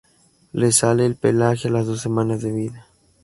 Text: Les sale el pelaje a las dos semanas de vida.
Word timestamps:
Les 0.55 0.71
sale 0.75 1.05
el 1.05 1.15
pelaje 1.15 1.67
a 1.67 1.71
las 1.73 1.85
dos 1.85 2.01
semanas 2.01 2.41
de 2.41 2.51
vida. 2.51 2.87